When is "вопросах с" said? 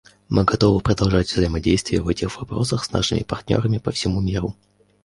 2.39-2.91